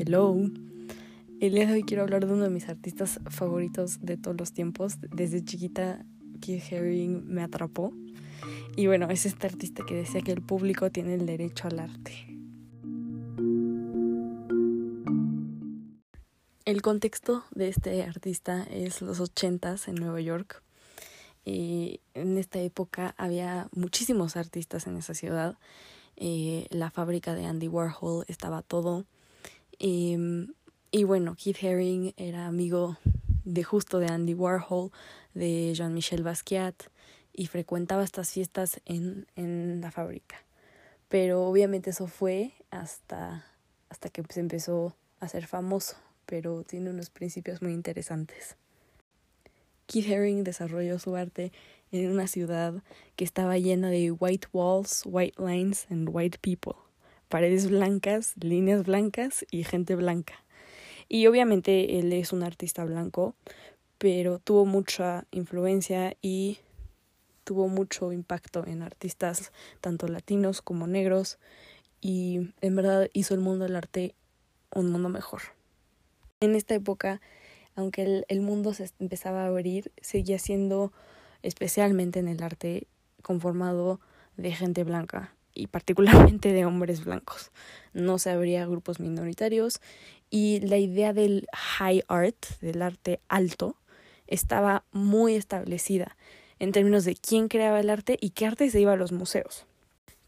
[0.00, 0.36] Hello.
[1.40, 4.52] El día de hoy quiero hablar de uno de mis artistas favoritos de todos los
[4.52, 4.98] tiempos.
[5.00, 6.04] Desde chiquita,
[6.40, 7.92] Keith Haring me atrapó.
[8.76, 12.12] Y bueno, es este artista que decía que el público tiene el derecho al arte.
[16.64, 20.62] El contexto de este artista es los ochentas en Nueva York.
[21.48, 25.56] Y en esta época había muchísimos artistas en esa ciudad.
[26.16, 29.06] Eh, la fábrica de Andy Warhol estaba todo.
[29.78, 30.52] Em,
[30.90, 32.98] y bueno, Keith Haring era amigo
[33.44, 34.90] de justo de Andy Warhol,
[35.32, 36.74] de Jean-Michel Basquiat,
[37.32, 40.36] y frecuentaba estas fiestas en, en la fábrica.
[41.08, 43.46] Pero obviamente eso fue hasta,
[43.88, 45.96] hasta que se empezó a ser famoso,
[46.26, 48.56] pero tiene unos principios muy interesantes.
[49.88, 51.50] Keith Haring desarrolló su arte
[51.90, 52.84] en una ciudad
[53.16, 56.76] que estaba llena de white walls, white lines and white people
[57.28, 60.44] paredes blancas, líneas blancas y gente blanca.
[61.08, 63.34] Y obviamente él es un artista blanco,
[63.98, 66.58] pero tuvo mucha influencia y
[67.44, 71.38] tuvo mucho impacto en artistas tanto latinos como negros
[72.00, 74.14] y en verdad hizo el mundo del arte
[74.74, 75.42] un mundo mejor.
[76.40, 77.20] En esta época,
[77.78, 80.92] aunque el, mundo se empezaba a abrir, seguía siendo
[81.44, 82.88] especialmente en el arte
[83.22, 84.00] conformado
[84.36, 87.52] de gente blanca y particularmente de hombres blancos.
[87.92, 89.80] No se habría grupos minoritarios
[90.28, 93.76] y la idea del high art, del arte alto,
[94.26, 96.16] estaba muy establecida
[96.58, 99.66] en términos de quién creaba el arte y qué arte se iba a los museos.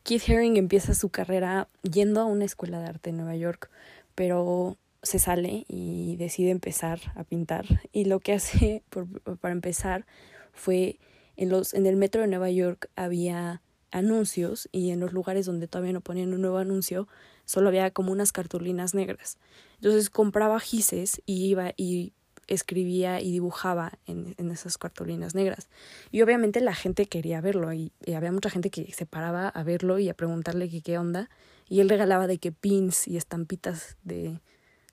[0.05, 3.71] Keith Haring empieza su carrera yendo a una escuela de arte en Nueva York,
[4.15, 7.67] pero se sale y decide empezar a pintar.
[7.93, 8.83] Y lo que hace
[9.41, 10.07] para empezar
[10.53, 10.99] fue
[11.37, 15.67] en, los, en el metro de Nueva York había anuncios y en los lugares donde
[15.67, 17.09] todavía no ponían un nuevo anuncio
[17.45, 19.37] solo había como unas cartulinas negras.
[19.77, 22.13] Entonces compraba gises y iba y
[22.47, 25.69] escribía y dibujaba en, en esas cartulinas negras.
[26.13, 29.99] Y obviamente la gente quería verlo y, había mucha gente que se paraba a verlo
[29.99, 31.29] y a preguntarle qué qué onda.
[31.69, 34.41] Y él regalaba de que pins y estampitas de,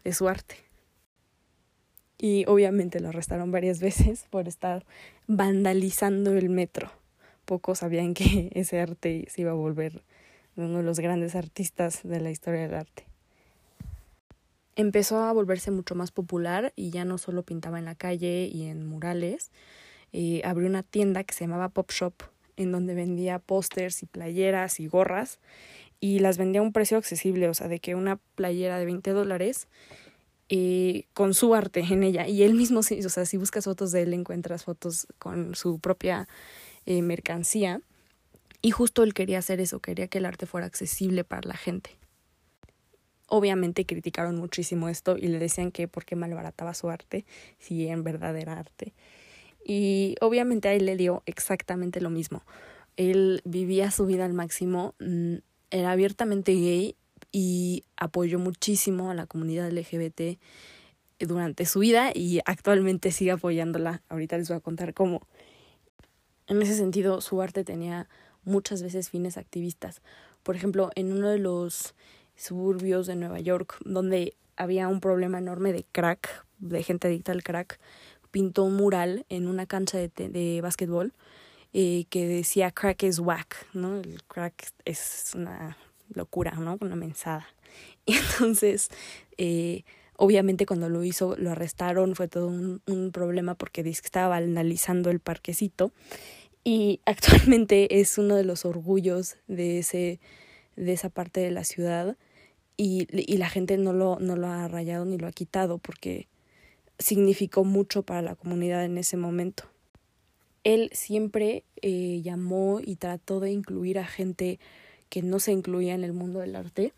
[0.08, 0.56] de su arte.
[2.18, 4.86] Y obviamente lo arrestaron varias veces por estar
[5.28, 6.92] vandalizando el metro
[7.48, 10.04] pocos sabían que ese arte se iba a volver
[10.56, 13.06] uno de los grandes artistas de la historia del arte.
[14.76, 18.68] Empezó a volverse mucho más popular y ya no solo pintaba en la calle y
[18.68, 19.52] en murales,
[20.14, 22.14] eh, abrió una tienda que se llamaba Pop Shop,
[22.58, 25.40] en donde vendía pósters y playeras y gorras
[26.00, 29.12] y las vendía a un precio accesible, o sea, de que una playera de 20
[29.12, 29.68] dólares
[30.50, 32.28] eh, con su arte en ella.
[32.28, 36.28] Y él mismo, o sea, si buscas fotos de él, encuentras fotos con su propia
[36.86, 37.82] eh, mercancía.
[38.62, 41.98] Y justo él quería hacer eso, quería que el arte fuera accesible para la gente.
[43.28, 47.26] Obviamente criticaron muchísimo esto y le decían que por qué malbarataba su arte
[47.60, 48.94] si en verdad era arte.
[49.66, 52.42] Y obviamente a él le dio exactamente lo mismo.
[52.96, 55.36] Él vivía su vida al máximo, mm,
[55.72, 56.96] era abiertamente gay
[57.32, 60.40] y apoyó muchísimo a la comunidad LGBT
[61.20, 64.02] durante su vida y actualmente sigue apoyándola.
[64.10, 65.22] Ahorita les voy a contar cómo.
[66.48, 68.08] En ese sentido, su arte tenía
[68.44, 70.02] muchas veces fines activistas.
[70.44, 71.96] Por ejemplo, en uno de los
[72.36, 77.44] suburbios de Nueva York, donde había un problema enorme de crack, de gente adicta al
[77.44, 77.80] crack,
[78.32, 81.14] pintó un mural en una cancha de, de básquetbol
[81.74, 84.00] eh, que decía crack is whack, ¿no?
[84.00, 85.78] El crack es una
[86.14, 86.78] locura, ¿no?
[86.82, 87.48] Una mensada.
[88.06, 88.88] Y entonces,
[89.38, 89.84] eh,
[90.16, 95.20] obviamente cuando lo hizo, lo arrestaron, fue todo un, un problema porque estaba analizando el
[95.20, 95.92] parquecito
[96.64, 100.20] y actualmente es uno de los orgullos de, ese,
[100.76, 102.18] de esa parte de la ciudad
[102.78, 106.28] y, y la gente no lo, no lo ha rayado ni lo ha quitado porque
[107.00, 109.66] significó mucho para la comunidad en ese momento.
[110.68, 114.60] Él siempre eh, llamó y trató de incluir a gente
[115.08, 116.92] que no se incluía en el mundo del arte.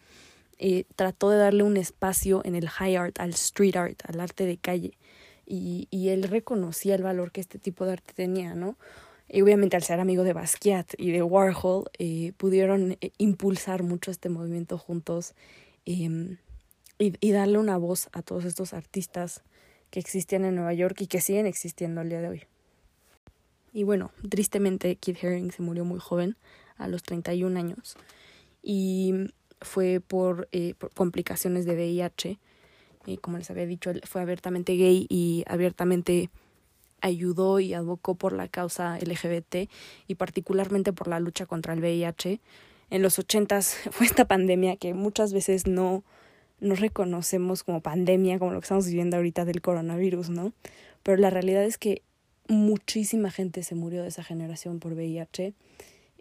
[0.57, 4.47] Eh, trató de darle un espacio en el high art, al street art, al arte
[4.47, 4.97] de calle.
[5.45, 8.75] Y, y él reconocía el valor que este tipo de arte tenía, ¿no?
[9.27, 14.09] Y obviamente al ser amigo de Basquiat y de Warhol, eh, pudieron eh, impulsar mucho
[14.09, 15.35] este movimiento juntos
[15.85, 16.37] em,
[16.97, 19.43] y, y, darle una voz a todos estos artistas
[19.91, 22.43] que existían en Nueva York y que siguen existiendo al día de hoy.
[23.73, 26.35] Y bueno, tristemente Keith Haring se murió muy joven,
[26.79, 27.97] a los 31 años,
[28.63, 29.13] y
[29.61, 32.39] fue por, eh, por complicaciones de VIH.
[33.21, 36.29] como les había dicho, fue abiertamente gay y abiertamente
[37.01, 39.69] ayudó y advocó por la causa LGBT
[40.07, 42.39] y particularmente por la lucha contra el VIH.
[42.91, 46.03] en los ochentas fue esta pandemia que muchas veces no,
[46.59, 50.53] no reconocemos como pandemia, como lo que estamos viviendo ahorita del coronavirus, ¿no?
[51.03, 52.03] Pero la realidad es que
[52.49, 55.53] muchísima gente se murió de esa generación por VIH.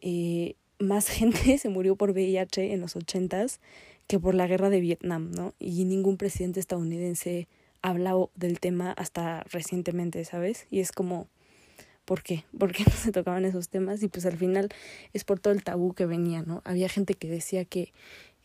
[0.00, 3.60] Eh, más gente se murió por VIH en los ochentas
[4.06, 5.54] que por la guerra de Vietnam, ¿no?
[5.58, 7.48] Y ningún presidente estadounidense
[7.82, 10.66] ha hablado del tema hasta recientemente, ¿sabes?
[10.70, 11.28] Y es como,
[12.04, 12.44] ¿por qué?
[12.58, 14.02] ¿Por qué no se tocaban esos temas?
[14.02, 14.68] Y pues al final
[15.12, 16.62] es por todo el tabú que venía, ¿no?
[16.64, 17.92] Había gente que decía que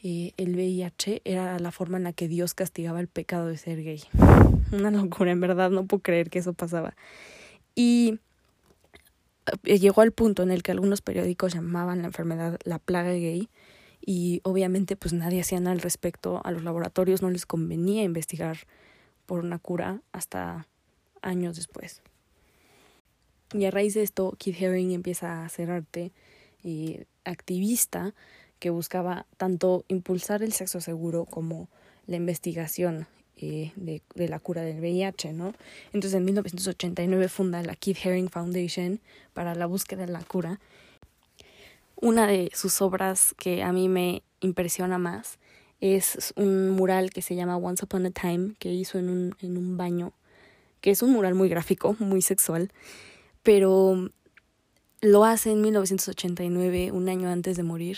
[0.04, 3.84] eh, el VIH era la forma en la que Dios castigaba el pecado de ser
[3.84, 4.04] gay.
[4.72, 6.96] Una locura, en verdad, no puedo creer que eso pasaba.
[7.76, 8.20] Y
[9.64, 13.50] eh, llegó al punto en el que algunos periódicos llamaban la enfermedad la plaga gay
[14.06, 16.42] y obviamente pues nadie hacía nada al respecto.
[16.44, 18.58] A los laboratorios no les convenía investigar
[19.26, 20.68] por una cura hasta
[21.22, 22.02] años después.
[23.54, 26.12] Y a raíz de esto, Keith Haring empieza a hacer arte
[26.64, 28.14] y activista
[28.60, 31.70] que buscaba tanto impulsar el sexo seguro como
[32.08, 33.08] la investigación
[33.44, 35.54] eh, de, de, la cura del VIH, ¿no?
[35.94, 39.00] Entonces en 1989 funda la Keith Haring Foundation
[39.34, 40.60] para la búsqueda de la cura.
[41.96, 45.40] Una de sus obras que a mí me impresiona más
[45.80, 49.58] es un mural que se llama Once Upon a Time que hizo en un, en
[49.58, 50.14] un baño,
[50.82, 52.72] que es un mural muy gráfico, muy sexual
[53.44, 54.10] pero
[55.02, 57.98] lo hace en 1989, un año antes de morir,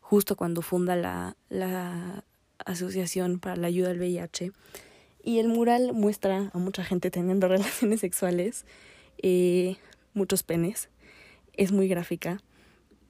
[0.00, 2.24] justo cuando funda la, la
[2.58, 4.52] Asociación para la Ayuda al VIH.
[5.22, 8.66] Y el mural muestra a mucha gente teniendo relaciones sexuales,
[9.18, 9.76] eh,
[10.12, 10.88] muchos penes,
[11.54, 12.42] es muy gráfica.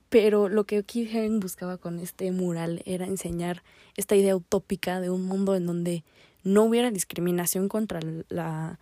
[0.09, 1.11] Pero lo que Keith
[1.41, 3.63] buscaba con este mural era enseñar
[3.97, 6.05] esta idea utópica de un mundo en donde
[6.45, 8.79] no hubiera discriminación contra la,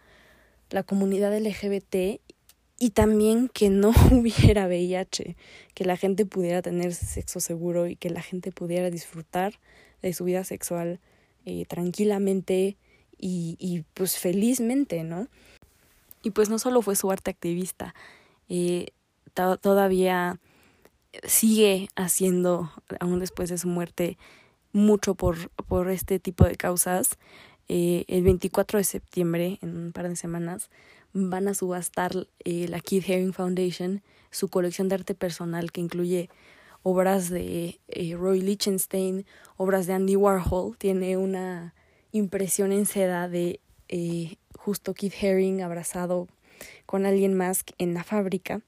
[0.69, 2.20] la comunidad LGBT
[2.79, 5.37] y también que no hubiera VIH,
[5.75, 9.61] que la gente pudiera tener sexo seguro y que la gente pudiera disfrutar
[10.03, 11.01] de su vida sexual
[11.45, 12.77] eh, tranquilamente
[13.19, 15.29] y, y, pues felizmente, ¿no?
[16.23, 17.95] Y pues no solo fue su arte activista,
[18.49, 18.89] eh,
[19.35, 20.41] todavía
[21.25, 22.71] sigue haciendo,
[23.01, 24.19] aún después de su muerte,
[24.73, 27.19] mucho por, por este tipo de causas.
[27.69, 30.71] Eh, el 24 de septiembre, en un par de semanas,
[31.13, 34.03] van a subastar la Keith Haring Foundation
[34.33, 36.29] su colección de arte personal que incluye
[36.82, 39.26] obras de eh, Roy Lichtenstein,
[39.56, 41.75] obras de Andy Warhol, tiene una
[42.12, 46.29] impresión en seda de eh, justo Keith Haring abrazado
[46.87, 48.61] con alguien más en la fábrica,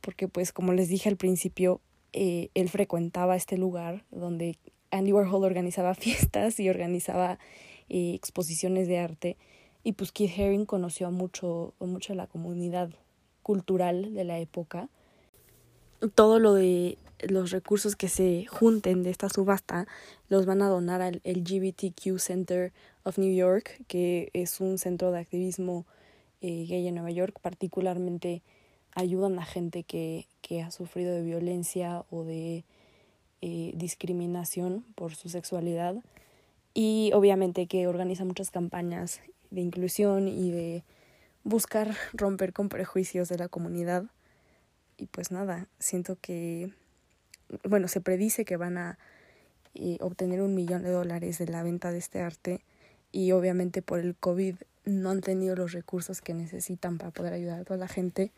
[0.00, 1.80] porque pues como les dije al principio,
[2.12, 4.56] él frecuentaba este lugar donde
[4.90, 7.38] Andy Warhol organizaba fiestas y organizaba
[7.88, 9.36] exposiciones de arte
[9.86, 12.90] y pues Keith Haring conoció mucho, mucho la comunidad
[13.44, 14.88] cultural de la época.
[16.16, 19.86] Todo lo de los recursos que se junten de esta subasta
[20.28, 22.72] los van a donar al LGBTQ Center
[23.04, 25.86] of New York, que es un centro de activismo
[26.40, 27.38] eh, gay en Nueva York.
[27.40, 28.42] Particularmente
[28.94, 32.64] ayudan a gente que, que ha sufrido de violencia o de
[33.42, 35.96] eh, discriminación por su sexualidad.
[36.74, 39.20] Y obviamente que organiza muchas campañas
[39.50, 40.84] de inclusión y de
[41.44, 44.04] buscar romper con prejuicios de la comunidad.
[44.96, 46.72] Y pues nada, siento que,
[47.64, 48.98] bueno, se predice que van a
[49.74, 52.64] eh, obtener un millón de dólares de la venta de este arte
[53.12, 57.60] y obviamente por el COVID no han tenido los recursos que necesitan para poder ayudar
[57.60, 58.32] a toda la gente.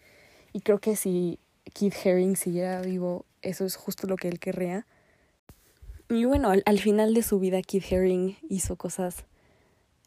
[0.52, 1.38] Y creo que si
[1.74, 4.86] Keith Haring siguiera vivo, eso es justo lo que él querría.
[6.08, 9.24] Y bueno, al, al final de su vida Keith Haring hizo cosas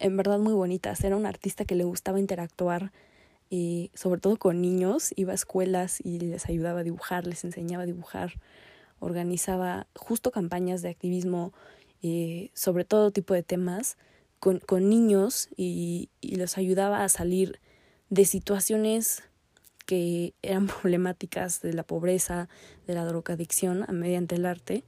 [0.02, 1.04] en verdad muy bonitas.
[1.04, 2.92] Era un artista que le gustaba interactuar,
[3.52, 5.14] eh, sobre todo con niños.
[5.16, 8.34] Iba a escuelas y les ayudaba a dibujar, les enseñaba a dibujar.
[9.02, 11.52] Organizaba justo campañas de activismo
[12.02, 13.98] eh, sobre todo tipo de temas
[14.40, 17.60] con, con niños y, y los ayudaba a salir
[18.10, 19.24] de situaciones
[19.86, 22.48] que eran problemáticas de la pobreza,
[22.88, 24.86] de la drogadicción mediante el arte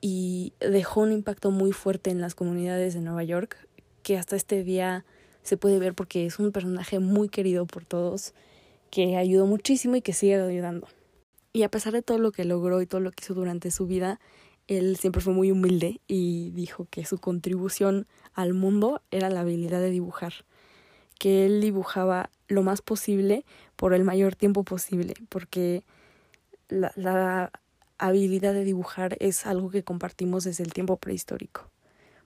[0.00, 3.66] y dejó un impacto muy fuerte en las comunidades de Nueva York
[4.02, 5.04] que hasta este día
[5.44, 8.34] se puede ver porque es un personaje muy querido por todos,
[8.90, 10.88] que ayudó muchísimo y que sigue ayudando.
[11.56, 13.86] Y a pesar de todo lo que logró y todo lo que hizo durante su
[13.86, 14.18] vida,
[14.66, 19.78] él siempre fue muy humilde y dijo que su contribución al mundo era la habilidad
[19.78, 20.32] de dibujar,
[21.16, 23.44] que él dibujaba lo más posible
[23.76, 25.84] por el mayor tiempo posible, porque
[26.68, 27.52] la, la
[27.98, 31.70] habilidad de dibujar es algo que compartimos desde el tiempo prehistórico.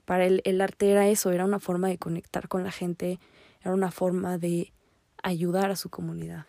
[0.05, 3.19] Para él el arte era eso, era una forma de conectar con la gente,
[3.61, 4.73] era una forma de
[5.21, 6.48] ayudar a su comunidad.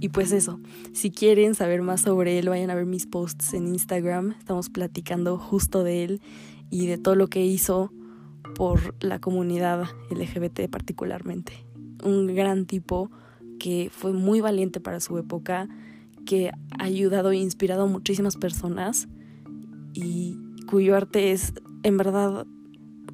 [0.00, 0.58] Y pues eso,
[0.92, 4.34] si quieren saber más sobre él, vayan a ver mis posts en Instagram.
[4.38, 6.20] Estamos platicando justo de él
[6.70, 7.92] y de todo lo que hizo
[8.54, 11.52] por la comunidad LGBT particularmente.
[12.02, 13.10] Un gran tipo
[13.58, 15.68] que fue muy valiente para su época,
[16.24, 19.06] que ha ayudado e inspirado a muchísimas personas
[19.92, 21.52] y cuyo arte es
[21.82, 22.46] en verdad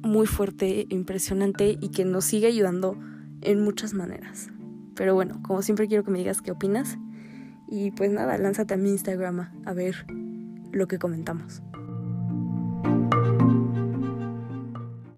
[0.01, 2.97] muy fuerte, impresionante y que nos sigue ayudando
[3.41, 4.49] en muchas maneras.
[4.97, 6.97] Pero bueno, como siempre quiero que me digas qué opinas
[7.67, 10.05] y pues nada, lánzate a mi Instagram a ver
[10.71, 11.61] lo que comentamos.